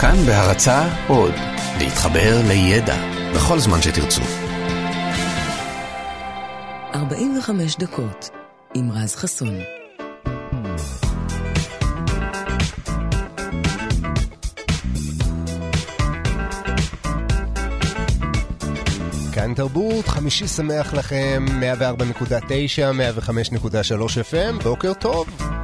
[0.00, 1.34] כאן בהרצה עוד,
[1.78, 2.96] להתחבר לידע
[3.34, 4.22] בכל זמן שתרצו.
[6.94, 8.30] 45 דקות
[8.74, 9.54] עם רז חסון.
[19.32, 21.46] כאן תרבות, חמישי שמח לכם,
[21.78, 22.42] 104.9,
[23.28, 25.57] 105.3 FM, בוקר טוב.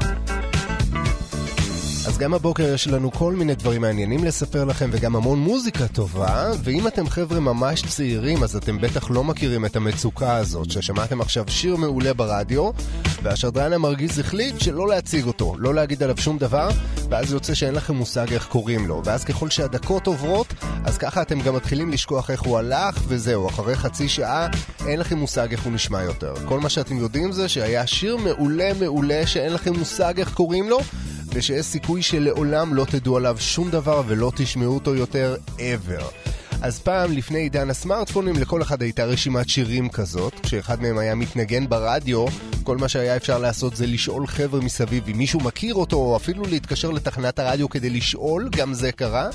[2.07, 6.51] אז גם הבוקר יש לנו כל מיני דברים מעניינים לספר לכם וגם המון מוזיקה טובה
[6.65, 11.45] ואם אתם חבר'ה ממש צעירים אז אתם בטח לא מכירים את המצוקה הזאת ששמעתם עכשיו
[11.49, 12.71] שיר מעולה ברדיו
[13.23, 16.69] והשדרן המרגיז החליט שלא להציג אותו, לא להגיד עליו שום דבר
[17.09, 19.03] ואז יוצא שאין לכם מושג איך קוראים לו.
[19.05, 23.77] ואז ככל שהדקות עוברות אז ככה אתם גם מתחילים לשכוח איך הוא הלך וזהו, אחרי
[23.77, 24.49] חצי שעה
[24.87, 26.35] אין לכם מושג איך הוא נשמע יותר.
[26.45, 30.79] כל מה שאתם יודעים זה שהיה שיר מעולה מעולה שאין לכם מושג איך קוראים לו
[31.35, 36.34] ושיש סיכוי שלעולם לא תדעו עליו שום דבר ולא תשמעו אותו יותר ever.
[36.65, 40.41] אז פעם, לפני עידן הסמארטפונים, לכל אחד הייתה רשימת שירים כזאת.
[40.43, 42.25] כשאחד מהם היה מתנגן ברדיו,
[42.63, 46.45] כל מה שהיה אפשר לעשות זה לשאול חבר'ה מסביב אם מישהו מכיר אותו, או אפילו
[46.45, 49.29] להתקשר לתחנת הרדיו כדי לשאול, גם זה קרה.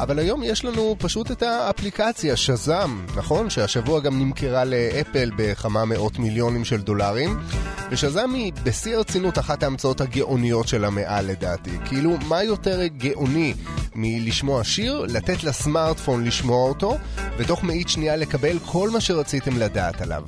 [0.00, 3.50] אבל היום יש לנו פשוט את האפליקציה, שזאם, נכון?
[3.50, 7.38] שהשבוע גם נמכרה לאפל בכמה מאות מיליונים של דולרים.
[7.90, 11.70] ושזאם היא בשיא הרצינות אחת ההמצאות הגאוניות של המאה לדעתי.
[11.84, 13.54] כאילו, מה יותר גאוני
[13.96, 16.96] מלשמוע שיר, לתת לסמארטפון לשמוע אותו,
[17.38, 20.22] ותוך מאית שנייה לקבל כל מה שרציתם לדעת עליו.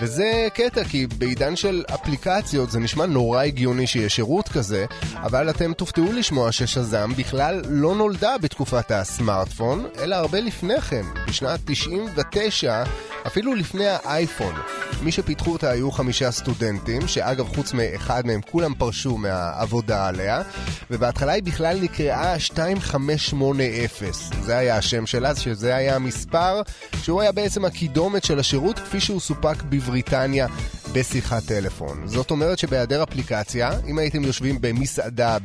[0.00, 5.72] וזה קטע, כי בעידן של אפליקציות זה נשמע נורא הגיוני שיש שירות כזה, אבל אתם
[5.72, 12.84] תופתעו לשמוע ששזאם בכלל לא נולדה בתקופת הסמארטפון, אלא הרבה לפני כן, בשנת 99,
[13.26, 14.54] אפילו לפני האייפון.
[15.02, 20.42] מי שפיתחו אותה היו חמישה סטודנטים, שאגב חוץ מאחד מהם כולם פרשו מהעבודה עליה,
[20.90, 22.38] ובהתחלה היא בכלל נקראה
[23.16, 24.12] 2580.
[24.42, 26.62] זה היה השם שלה, שזה היה המספר
[27.02, 30.46] שהוא היה בעצם הקידומת של השירות כפי שהוא סופק בבריטניה
[30.92, 32.02] בשיחת טלפון.
[32.04, 35.36] זאת אומרת שבהיעדר אפליקציה, אם הייתם יושבים במסעדה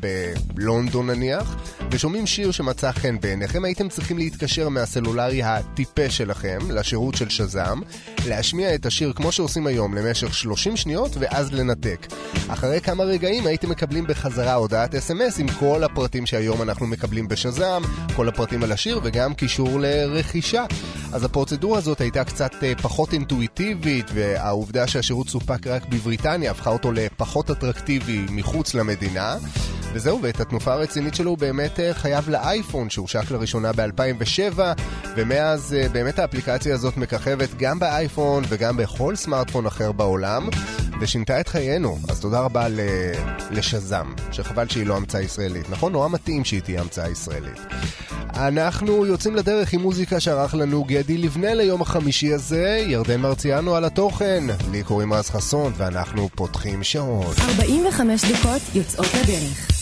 [0.53, 1.55] בלונדון נניח,
[1.91, 7.81] ושומעים שיר שמצא חן בעיניכם, הייתם צריכים להתקשר מהסלולרי הטיפש שלכם לשירות של שזאם,
[8.27, 12.07] להשמיע את השיר כמו שעושים היום למשך 30 שניות ואז לנתק.
[12.47, 17.83] אחרי כמה רגעים הייתם מקבלים בחזרה הודעת אס.אם.אס עם כל הפרטים שהיום אנחנו מקבלים בשזאם,
[18.15, 20.65] כל הפרטים על השיר וגם קישור לרכישה.
[21.13, 26.91] אז הפרוצדורה הזאת הייתה קצת אה, פחות אינטואיטיבית, והעובדה שהשירות סופק רק בבריטניה הפכה אותו
[26.91, 29.37] לפחות אטרקטיבי מחוץ למדינה.
[29.93, 34.59] וזהו, ואת התנופה הרצינית שלו הוא באמת אה, חייב לאייפון שהושק לראשונה ב-2007
[35.15, 40.49] ומאז אה, באמת האפליקציה הזאת מככבת גם באייפון וגם בכל סמארטפון אחר בעולם
[41.01, 42.67] ושינתה את חיינו, אז תודה רבה
[43.51, 45.69] לשזם, שחבל שהיא לא המצאה ישראלית.
[45.69, 45.91] נכון?
[45.91, 47.59] נורא מתאים שהיא תהיה המצאה ישראלית.
[48.35, 53.85] אנחנו יוצאים לדרך עם מוזיקה שערך לנו גדי לבנה ליום החמישי הזה, ירדן מרציאנו על
[53.85, 57.33] התוכן, לי קוראים רז חסון ואנחנו פותחים שעון.
[57.39, 59.74] 45 דקות יוצאות לדרך.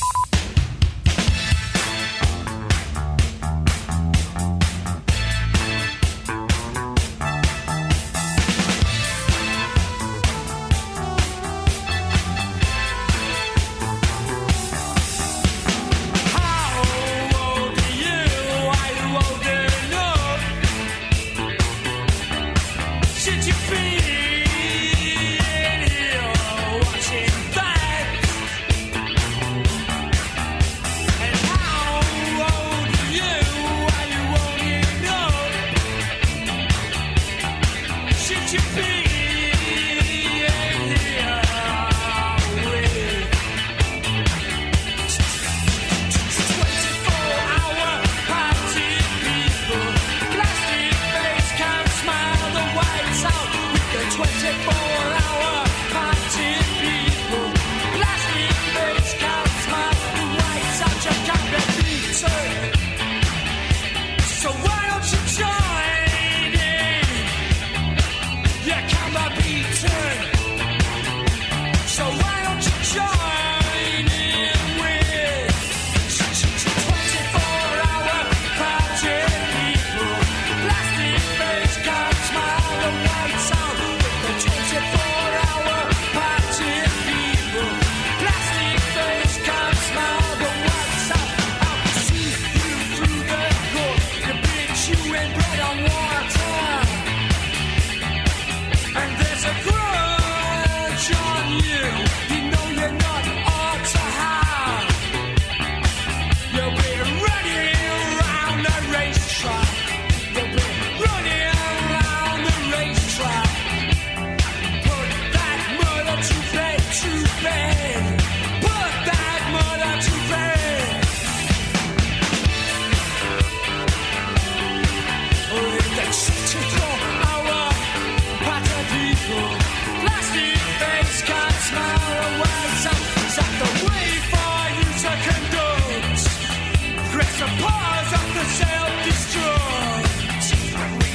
[137.64, 140.08] Pause of the self-destruct.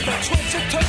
[0.06, 0.87] The twisted.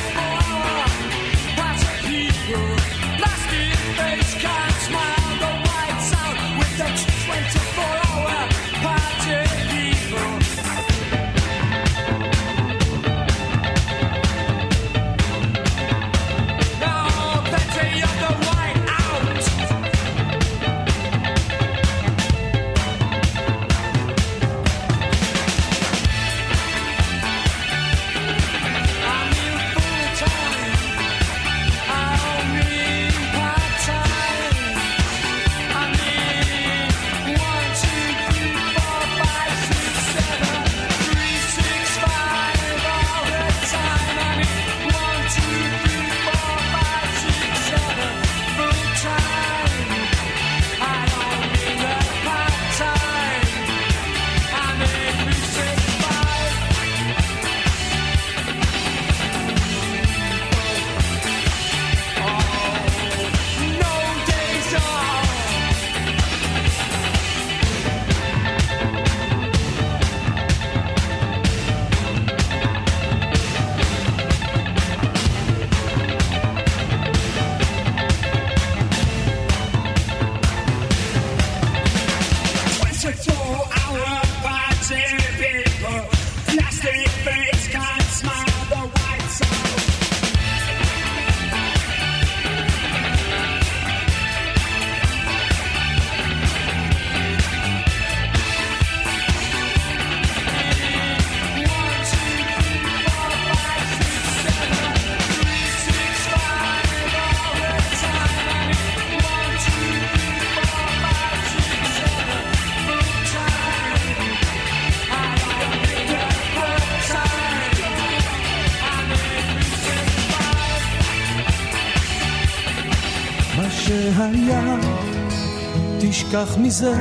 [126.30, 126.92] תשכח מזה,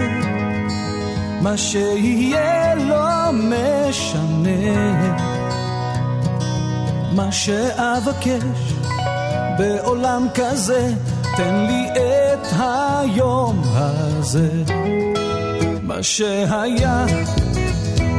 [1.42, 4.50] מה שיהיה לא משנה.
[7.12, 8.74] מה שאבקש
[9.58, 10.94] בעולם כזה,
[11.38, 14.50] תן לי את היום הזה.
[15.84, 17.06] מה שהיה,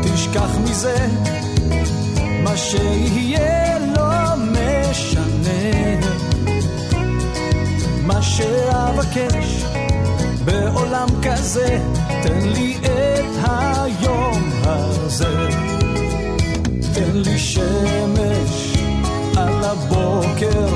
[0.03, 1.07] תשכח מזה,
[2.45, 5.71] מה שיהיה לא משנה.
[8.07, 9.70] מה שאבקש
[10.91, 11.79] בעולם כזה,
[12.23, 15.49] תן לי את היום הזה.
[16.95, 18.77] תן לי שמש
[19.37, 20.69] על הבוקר,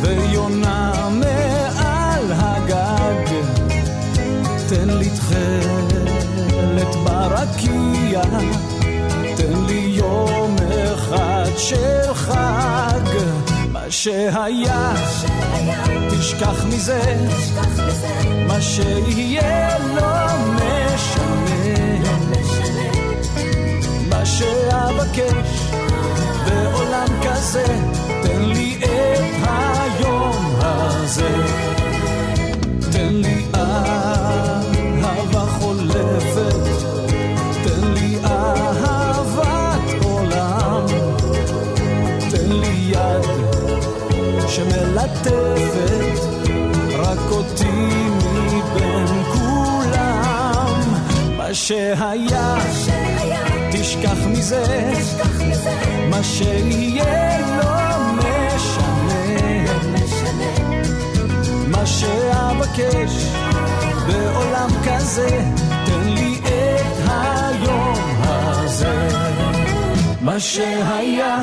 [0.00, 3.32] ויונה מעל הגג.
[4.68, 8.22] תן לי תכלת ברקיע,
[9.36, 10.56] תן לי יום
[10.94, 11.50] אחד.
[11.56, 12.05] מה
[13.90, 14.92] שהיה,
[16.10, 17.26] תשכח מזה.
[18.46, 20.26] מה שיהיה לא
[20.56, 21.86] משנה,
[24.10, 25.72] מה שאבקש
[26.46, 27.64] בעולם כזה,
[28.22, 31.85] תן לי את היום הזה.
[45.24, 46.20] שמלטפת
[46.98, 47.66] רק אותי
[51.56, 52.56] שהיה,
[53.72, 54.92] תשכח מזה,
[56.10, 59.64] מה שיהיה לא משנה,
[61.68, 63.12] מה שאבקש
[64.06, 65.44] בעולם כזה,
[65.86, 69.08] תן לי את היום הזה,
[70.20, 71.38] מה שהיה,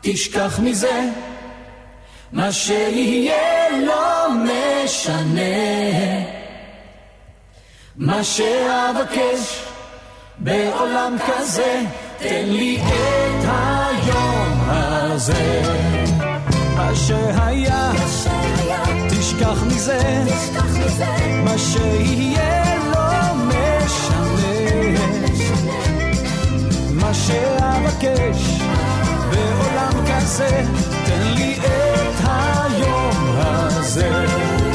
[0.00, 1.08] תשכח מזה,
[2.36, 5.40] מה שיהיה לא משנה.
[7.96, 9.62] מה שאבקש
[10.38, 11.80] בעולם כזה,
[12.18, 15.62] תן לי את היום הזה.
[16.76, 17.92] מה שהיה,
[19.10, 20.24] תשכח מזה,
[21.44, 25.00] מה שיהיה לא משנה.
[26.90, 28.60] מה שאבקש
[29.30, 30.64] בעולם כזה,
[31.04, 32.25] תן לי את
[33.38, 34.65] היום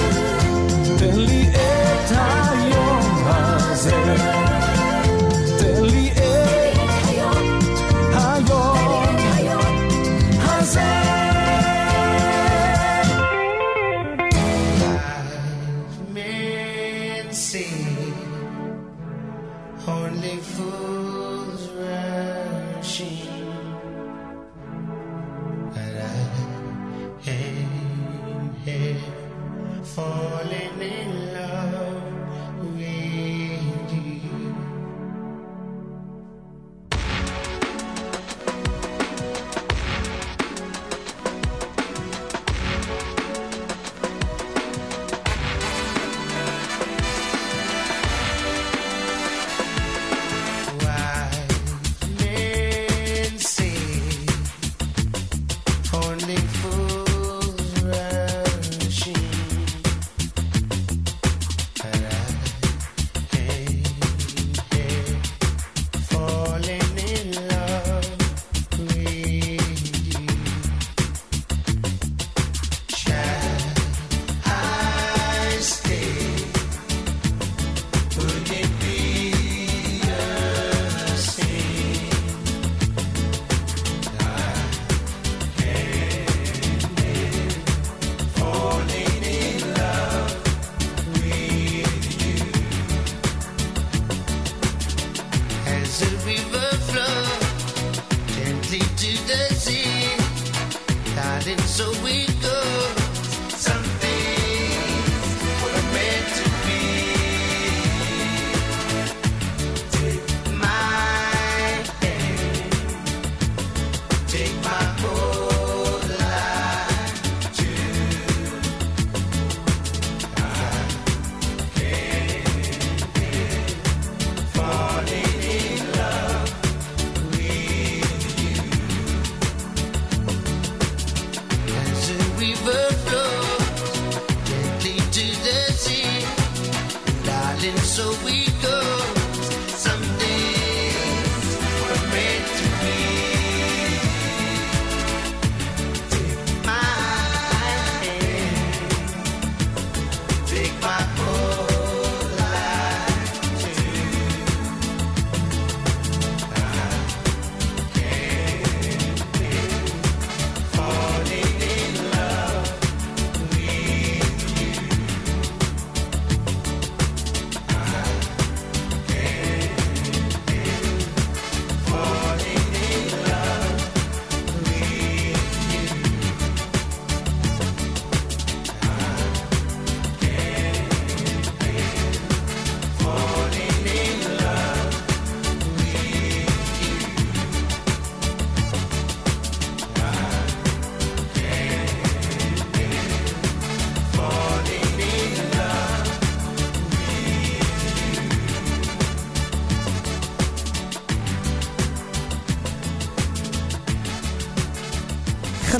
[102.39, 103.00] The.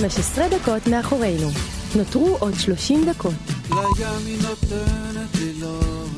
[0.02, 1.50] 15 דקות מאחורינו.
[1.96, 3.34] נותרו עוד 30 דקות.
[3.70, 6.10] לים היא נותנת ללעוד,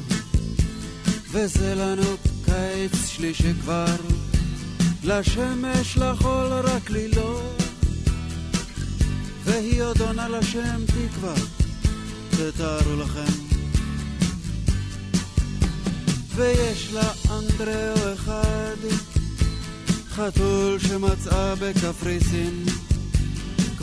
[1.32, 3.96] וזה לנו קיץ שלישי כבר,
[5.04, 7.62] לשמש לחול רק ללעוד,
[9.44, 11.34] והיא עוד עונה לשם תקווה,
[12.30, 13.34] תתארו לכם.
[16.36, 18.78] ויש לה אנדריאו אחד,
[20.10, 22.66] חתול שמצאה בקפריסין,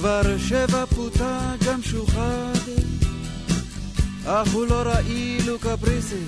[0.00, 2.58] כבר שבע פוטה גם שוחד,
[4.26, 6.24] אך הוא לא רעיל וקפריסי,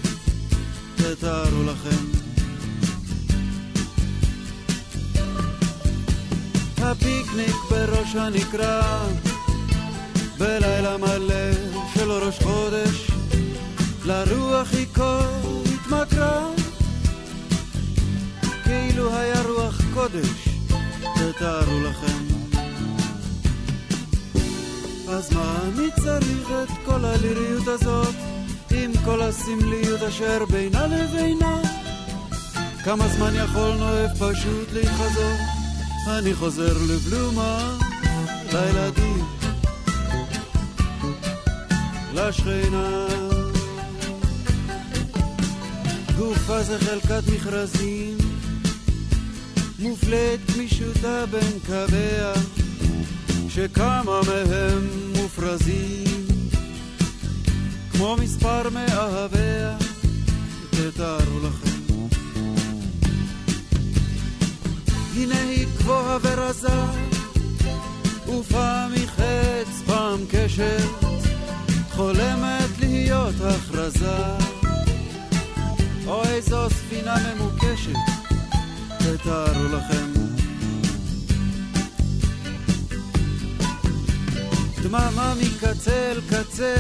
[0.96, 2.04] תתארו לכם.
[6.78, 9.06] הפיקניק בראש הנקרה,
[10.38, 11.52] בלילה מלא
[11.94, 13.10] של ראש חודש,
[14.04, 15.20] לרוח היא כה
[15.74, 16.48] התמכרה,
[18.64, 20.48] כאילו היה רוח קודש,
[21.14, 22.31] תתארו לכם.
[25.22, 28.14] אז מה אני צריך את כל הליריות הזאת,
[28.70, 31.60] עם כל הסמליות אשר בינה לבינה?
[32.84, 35.38] כמה זמן יכול נואף פשוט להתחזות?
[36.08, 37.78] אני חוזר לבלומה,
[38.52, 39.24] לילדים,
[42.14, 43.06] לשכנה.
[46.18, 48.18] גופה זה חלקת מכרזים,
[49.78, 52.61] מופלית גמישותה בין קוויה.
[53.54, 56.26] שכמה מהם מופרזים
[57.92, 59.76] כמו מספר מאהביה,
[60.70, 62.04] תתארו לכם.
[65.16, 66.82] הנה היא גבוהה ורזה,
[68.28, 70.78] ופעם היא חץ, פעם קשר,
[71.90, 74.22] חולמת להיות הכרזה,
[76.06, 77.96] או איזו ספינה ממוקשת,
[78.98, 80.11] תתארו לכם.
[84.82, 86.74] דממה מקצה אל קצה,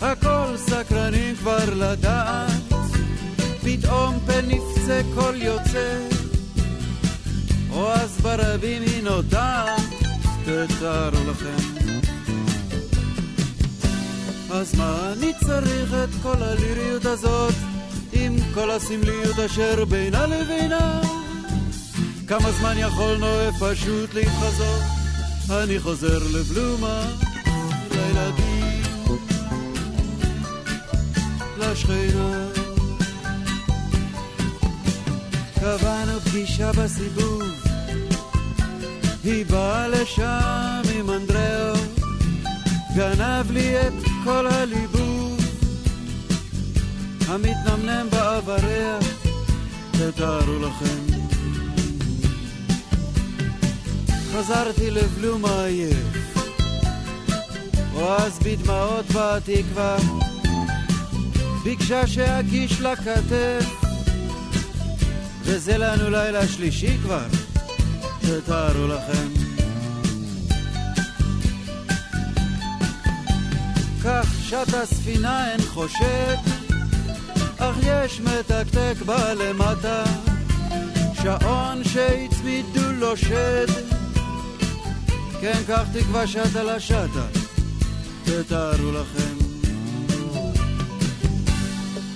[0.00, 2.72] הכל סקרנים כבר לדעת,
[3.62, 5.98] פתאום פן נפצה קול יוצא,
[7.72, 9.80] או אז ברבים היא נודעת,
[10.44, 11.90] תתארו לכם.
[14.52, 17.54] אז מה אני צריך את כל הליריות הזאת,
[18.12, 21.00] עם כל הסמליות אשר בינה לבינה?
[22.26, 24.99] כמה זמן יכול נואף פשוט להתחזות?
[25.52, 27.02] אני חוזר לבלומה,
[27.90, 28.82] לילדים,
[31.58, 32.46] לשכנה.
[35.60, 37.42] קבענו פגישה בסיבוב,
[39.24, 41.74] היא באה לשם עם אנדריאו,
[42.96, 43.92] גנב לי את
[44.24, 45.40] כל הליבוב,
[47.28, 48.98] המתנמנם באבריה,
[49.92, 51.09] תתארו לכם.
[54.32, 55.96] חזרתי לבלומה עייף,
[57.94, 59.96] או בדמעות בתקווה,
[61.64, 63.64] ביקשה שאגיש לה כתף,
[65.42, 67.26] וזה לנו לילה שלישי כבר,
[68.20, 69.28] תתארו לכם.
[74.04, 76.36] כך שט הספינה אין חושד,
[77.58, 80.04] אך יש מתקתק בה למטה,
[81.22, 83.89] שעון שהצמידו לו שד.
[85.40, 87.26] כן, כך תקווה שטה לשטה,
[88.24, 89.34] תתארו לכם.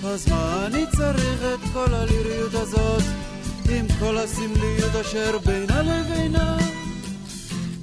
[0.05, 3.03] אז מה אני צריך את כל הליריות הזאת,
[3.69, 6.57] עם כל הסמליות אשר בינה לבינה?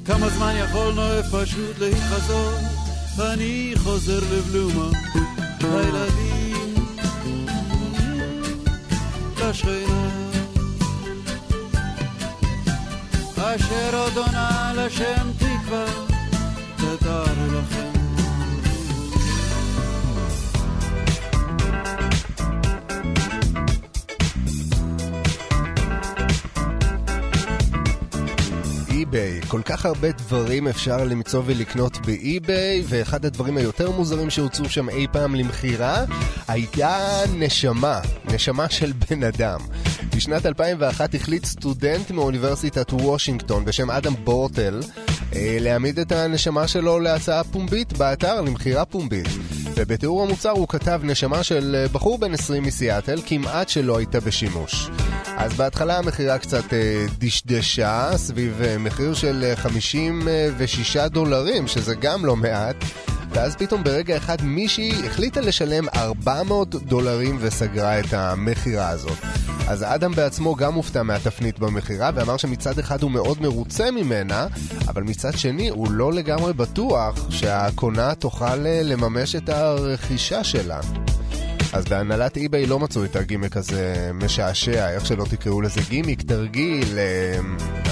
[0.05, 2.61] כמה זמן יכול נואף פשוט להתחזות?
[3.21, 4.91] אני חוזר לבלומה,
[5.61, 6.75] לילדים,
[9.41, 10.22] לשכנה,
[13.57, 15.85] אשר עוד עונה לשם תקווה,
[16.77, 17.93] תתארו לכם.
[28.89, 29.41] אי-ביי.
[29.49, 35.07] כל כך הרבה דברים אפשר למצוא ולקנות באי-ביי, ואחד הדברים היותר מוזרים שהוצאו שם אי
[35.13, 36.05] פעם למכירה,
[36.49, 39.61] היה נשמה, נשמה של בן אדם.
[40.17, 44.81] בשנת 2001 החליט סטודנט מאוניברסיטת וושינגטון בשם אדם בורטל
[45.35, 49.27] אה, להעמיד את הנשמה שלו להצעה פומבית באתר למכירה פומבית.
[49.77, 54.91] ובתיאור המוצר הוא כתב נשמה של בחור בן 20 מסיאטל, כמעט שלא הייתה בשימוש.
[55.37, 62.37] אז בהתחלה המכירה קצת אה, דשדשה, סביב אה, מחיר של 56 דולרים, שזה גם לא
[62.37, 62.77] מעט.
[63.35, 69.19] ואז פתאום ברגע אחד מישהי החליטה לשלם 400 דולרים וסגרה את המכירה הזאת.
[69.69, 74.47] אז אדם בעצמו גם הופתע מהתפנית במכירה ואמר שמצד אחד הוא מאוד מרוצה ממנה,
[74.89, 80.81] אבל מצד שני הוא לא לגמרי בטוח שהקונה תוכל לממש את הרכישה שלה.
[81.73, 86.99] אז בהנהלת eBay לא מצאו את הגימיק הזה משעשע, איך שלא תקראו לזה גימיק, תרגיל,
[86.99, 87.39] אה,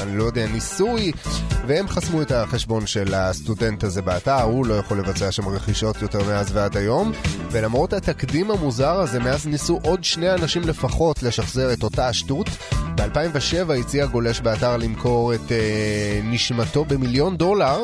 [0.03, 1.13] אני לא יודע, ניסוי,
[1.67, 6.25] והם חסמו את החשבון של הסטודנט הזה באתר, הוא לא יכול לבצע שם רכישות יותר
[6.25, 7.13] מאז ועד היום,
[7.51, 12.49] ולמרות התקדים המוזר הזה, מאז ניסו עוד שני אנשים לפחות לשחזר את אותה השטות.
[12.95, 17.83] ב-2007 הציע גולש באתר למכור את אה, נשמתו במיליון דולר,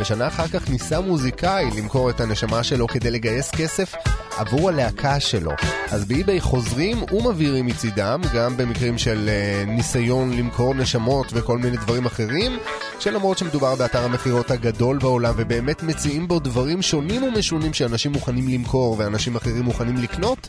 [0.00, 3.94] ושנה אחר כך ניסה מוזיקאי למכור את הנשמה שלו כדי לגייס כסף
[4.36, 5.52] עבור הלהקה שלו.
[5.90, 12.06] אז באי-ביי חוזרים ומבהירים מצידם, גם במקרים של uh, ניסיון למכור נשמות וכל מיני דברים
[12.06, 12.58] אחרים,
[13.00, 18.96] שלמרות שמדובר באתר המכירות הגדול בעולם ובאמת מציעים בו דברים שונים ומשונים שאנשים מוכנים למכור
[18.98, 20.48] ואנשים אחרים מוכנים לקנות,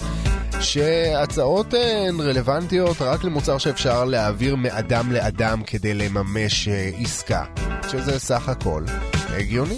[0.62, 7.43] שהצעות הן רלוונטיות רק למוצר שאפשר להעביר מאדם לאדם כדי לממש uh, עסקה,
[7.91, 8.83] שזה סך הכל
[9.29, 9.77] הגיוני.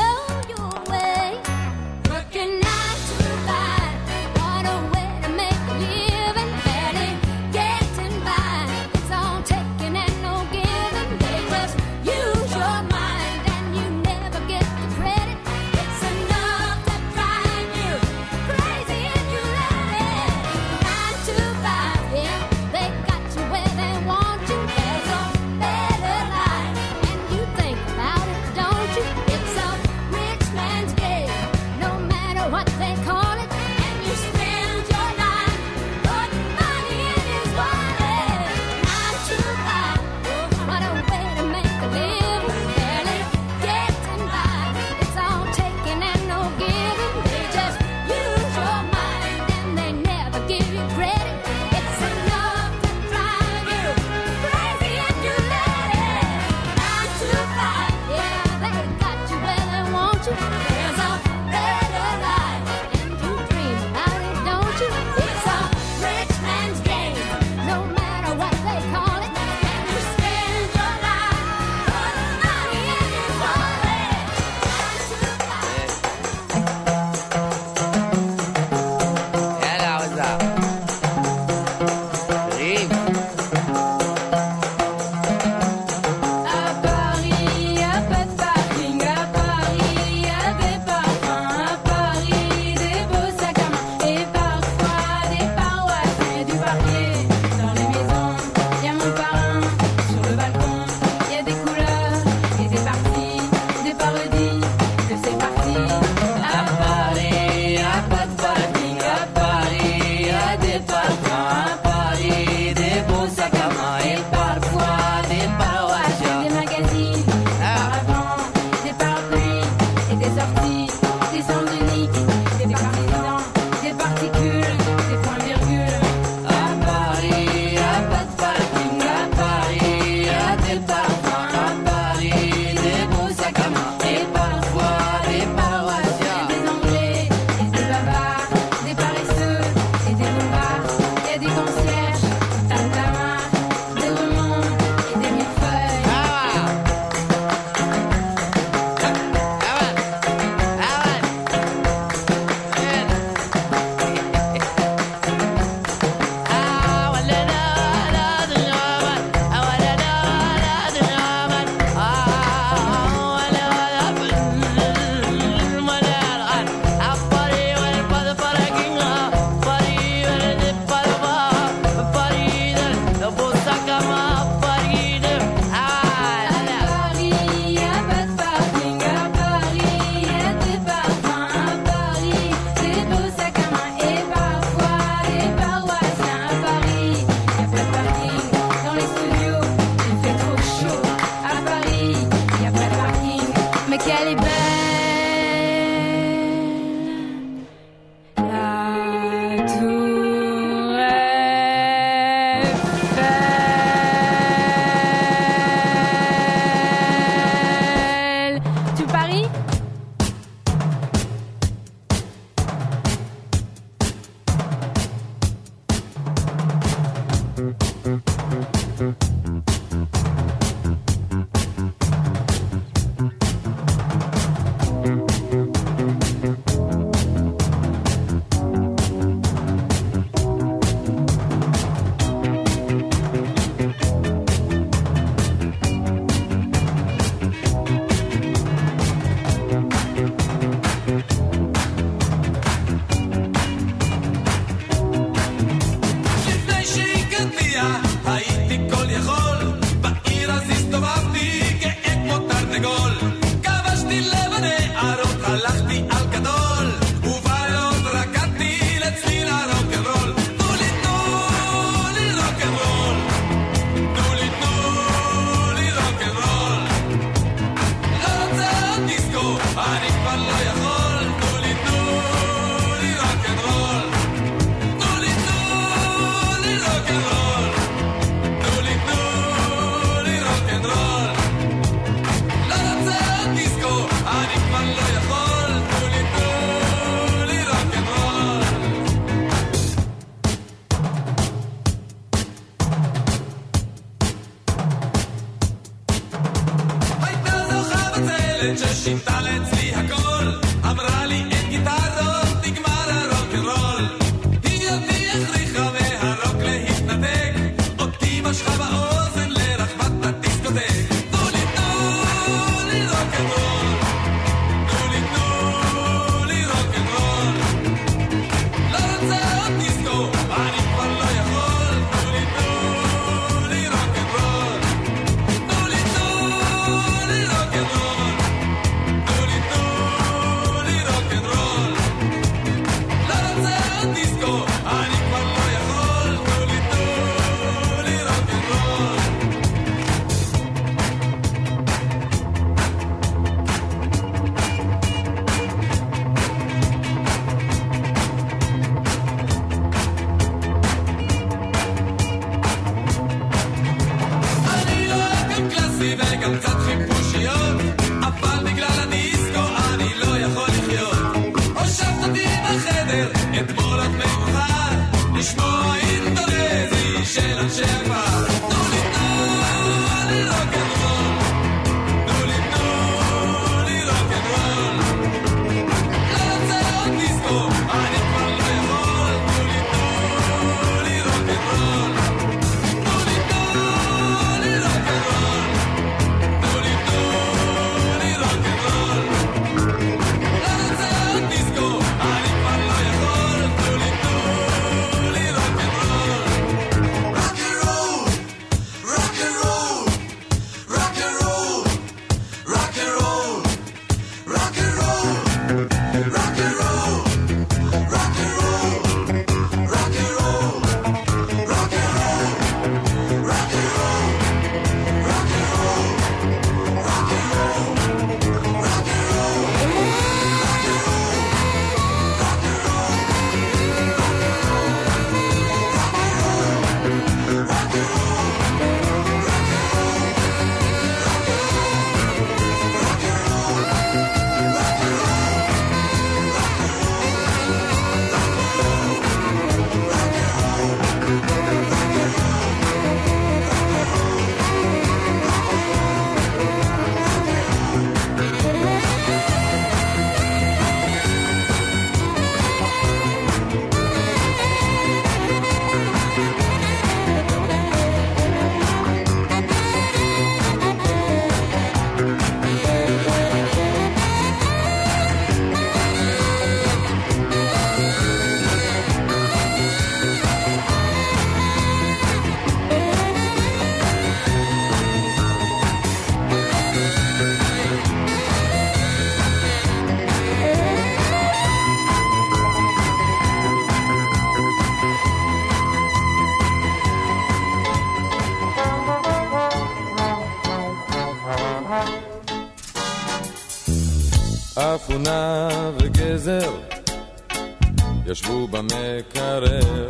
[498.31, 500.09] ישבו במקרר,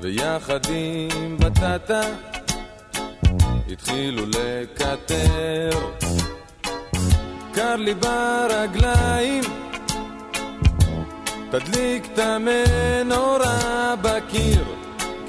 [0.00, 2.00] ויחד עם בטטה
[3.72, 5.70] התחילו לקטר.
[7.54, 9.44] קר לי ברגליים,
[11.50, 14.64] תדליק את המנורה בקיר,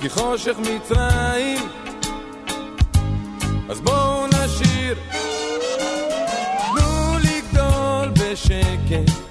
[0.01, 1.69] כי חושך מצרים,
[3.69, 4.95] אז בואו נשיר.
[6.59, 9.28] תנו לגדול בשקט.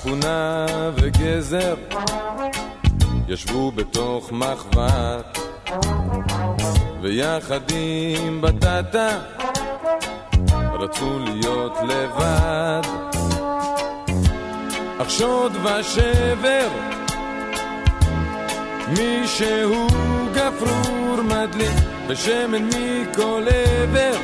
[0.00, 1.74] אפונה וגזר
[3.28, 5.38] ישבו בתוך מחבת
[7.02, 9.08] ויחד עם בטטה
[10.72, 12.80] רצו להיות לבד.
[14.98, 16.68] אך שוד ושבר
[18.88, 19.86] מישהו
[20.34, 21.76] גפרור מדליק
[22.08, 24.18] בשמן מכל עבר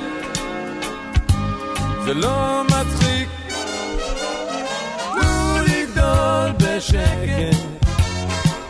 [2.05, 3.04] זה לא מצחיק
[6.85, 7.57] בשקט,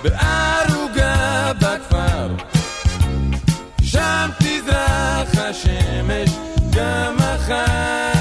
[0.03, 2.29] בערוגה בכפר.
[3.83, 6.31] שם תזרח השמש
[6.71, 8.14] גם מחר.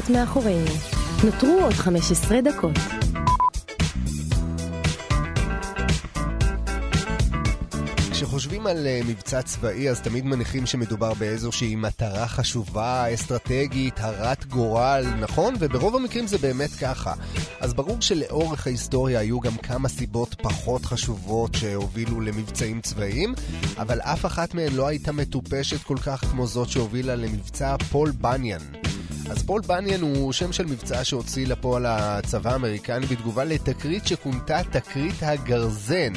[0.00, 0.70] 30 דקות מאחורינו.
[1.24, 2.76] נותרו עוד 15 דקות.
[8.10, 15.04] כשחושבים על uh, מבצע צבאי, אז תמיד מניחים שמדובר באיזושהי מטרה חשובה, אסטרטגית, הרת גורל,
[15.20, 15.54] נכון?
[15.58, 17.14] וברוב המקרים זה באמת ככה.
[17.60, 23.34] אז ברור שלאורך ההיסטוריה היו גם כמה סיבות פחות חשובות שהובילו למבצעים צבאיים,
[23.78, 28.89] אבל אף אחת מהן לא הייתה מטופשת כל כך כמו זאת שהובילה למבצע פול בניאן.
[29.30, 35.22] אז פול בניאן הוא שם של מבצע שהוציא לפועל הצבא האמריקני בתגובה לתקרית שכונתה תקרית
[35.22, 36.12] הגרזן.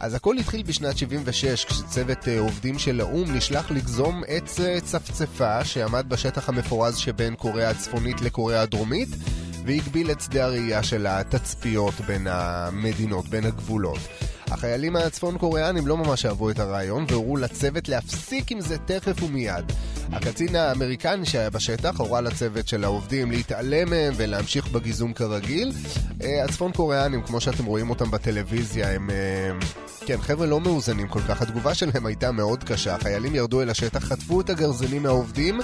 [0.00, 5.64] אז הכל התחיל בשנת 76, כשצוות אה, עובדים של האו"ם נשלח לגזום עץ אה, צפצפה
[5.64, 9.08] שעמד בשטח המפורז שבין קוריאה הצפונית לקוריאה הדרומית,
[9.66, 14.00] והגביל את שדה הראייה של התצפיות בין המדינות, בין הגבולות.
[14.50, 19.72] החיילים הצפון קוריאנים לא ממש אהבו את הרעיון והורו לצוות להפסיק עם זה תכף ומיד.
[20.12, 25.72] הקצין האמריקני שהיה בשטח הורה לצוות של העובדים להתעלם מהם ולהמשיך בגיזום כרגיל.
[26.22, 29.10] אה, הצפון קוריאנים, כמו שאתם רואים אותם בטלוויזיה, הם...
[29.10, 29.50] אה,
[30.06, 31.42] כן, חבר'ה לא מאוזנים כל כך.
[31.42, 32.94] התגובה שלהם הייתה מאוד קשה.
[32.94, 35.60] החיילים ירדו אל השטח, חטפו את הגרזנים מהעובדים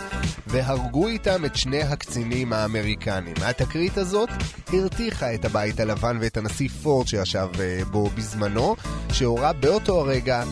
[0.47, 3.35] והרגו איתם את שני הקצינים האמריקנים.
[3.43, 4.29] התקרית הזאת
[4.73, 8.76] הרתיחה את הבית הלבן ואת הנשיא פורד שישב אה, בו בזמנו,
[9.13, 10.45] שהורה באותו הרגע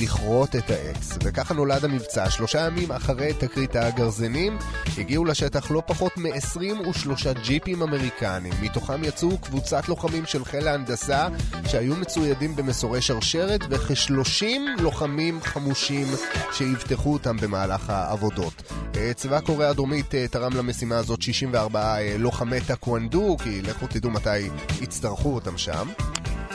[0.00, 1.18] לכרות את העץ.
[1.24, 2.30] וככה נולד המבצע.
[2.30, 4.58] שלושה ימים אחרי תקרית הגרזנים
[4.98, 8.52] הגיעו לשטח לא פחות מ-23 ג'יפים אמריקנים.
[8.62, 11.28] מתוכם יצאו קבוצת לוחמים של חיל ההנדסה
[11.66, 14.44] שהיו מצוידים במסורי שרשרת וכ-30
[14.78, 16.06] לוחמים חמושים
[16.52, 18.62] שאבטחו אותם במהלך העבודות.
[18.96, 24.10] אה, צבא קוריאה הדרומית אה, תרם למשימה הזאת 64 אה, לוחמי טקוונדו, כי לכו תדעו
[24.10, 24.48] מתי
[24.80, 25.88] יצטרכו אותם שם.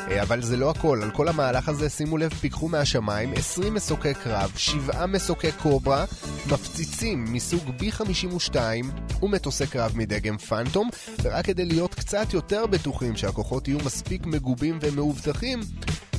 [0.09, 4.13] אה, אבל זה לא הכל, על כל המהלך הזה, שימו לב, פיקחו מהשמיים 20 מסוקי
[4.13, 6.05] קרב, 7 מסוקי קוברה,
[6.51, 8.55] מפציצים מסוג B-52
[9.23, 10.89] ומטוסי קרב מדגם פאנטום,
[11.21, 15.59] ורק כדי להיות קצת יותר בטוחים שהכוחות יהיו מספיק מגובים ומאובטחים,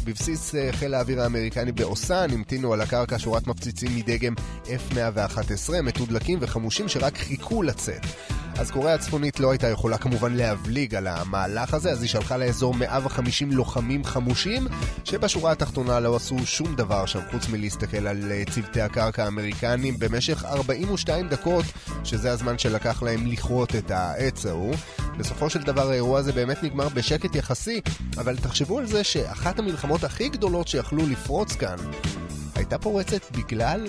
[0.05, 4.35] בבסיס אה, חיל האוויר האמריקני באוסן המתינו על הקרקע שורת מפציצים מדגם
[4.65, 8.03] F-111, מתודלקים וחמושים שרק חיכו לצאת.
[8.59, 12.74] אז קוריאה הצפונית לא הייתה יכולה כמובן להבליג על המהלך הזה, אז היא שלחה לאזור
[12.74, 14.66] 150 לוחמים חמושים,
[15.05, 20.45] שבשורה התחתונה לא עשו שום דבר שם חוץ מלהסתכל על אה, צוותי הקרקע האמריקנים במשך
[20.45, 21.64] 42 דקות,
[22.05, 24.74] שזה הזמן שלקח להם לכרות את העץ ההוא.
[25.19, 27.81] בסופו של דבר האירוע הזה באמת נגמר בשקט יחסי,
[28.19, 31.77] אבל תחשבו על זה שאחת המלחמות הכי גדולות שיכלו לפרוץ כאן
[32.55, 33.87] הייתה פורצת בגלל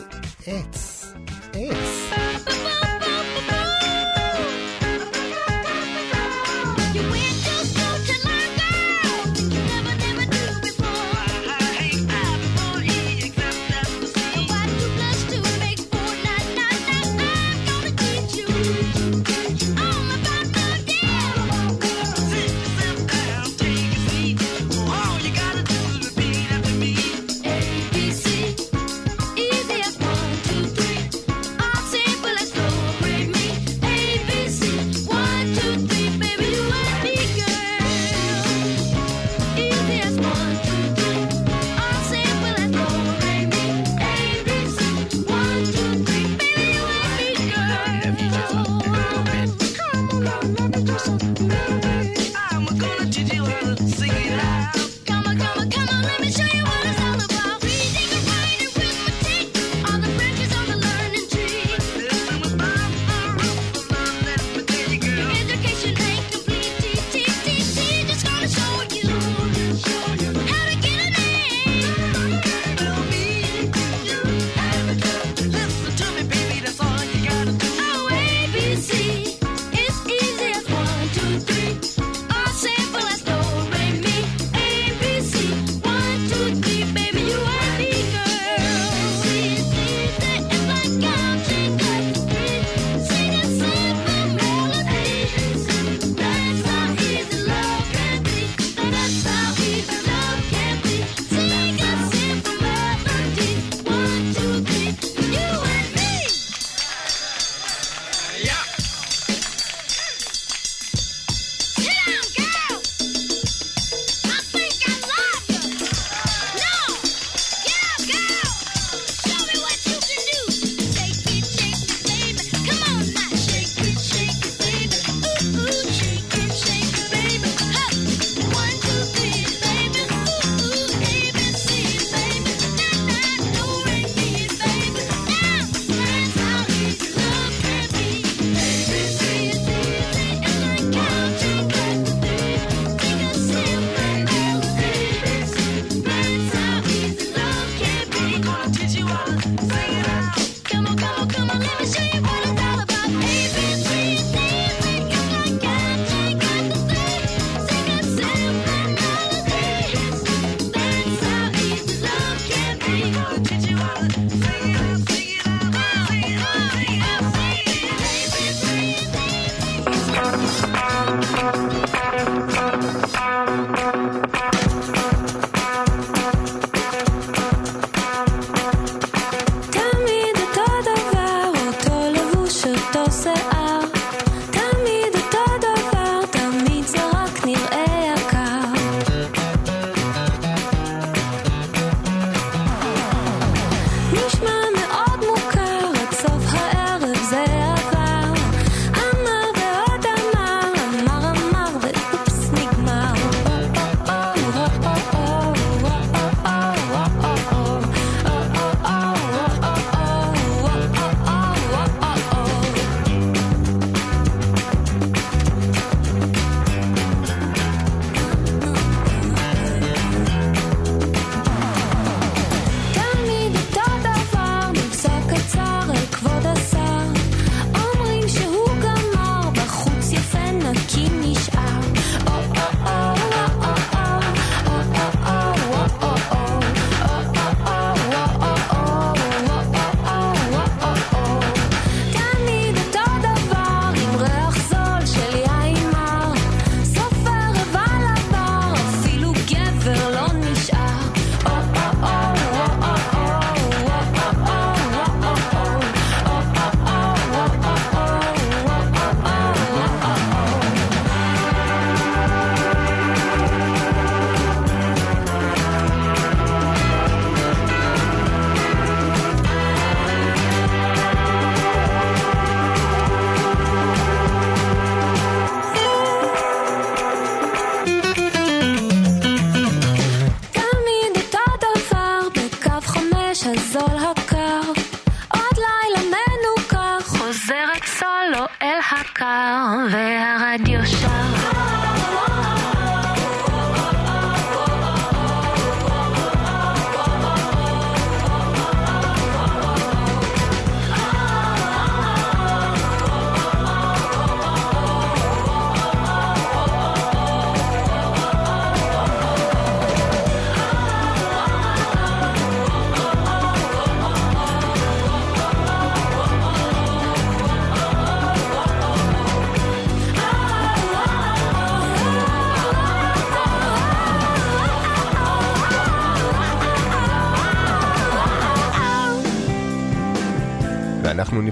[0.48, 1.14] עץ.
[1.54, 2.51] עץ.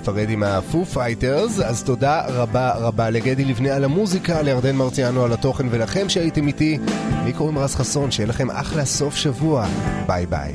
[0.09, 5.23] להיפרד עם ה Foo Fighters, אז תודה רבה רבה לגדי לבנה על המוזיקה, לירדן מרציאנו
[5.23, 6.77] על התוכן ולכם שהייתם איתי.
[7.25, 9.65] מי קוראים רז חסון, שיהיה לכם אחלה סוף שבוע.
[10.07, 10.53] ביי ביי.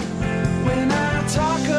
[0.67, 1.74] When I talk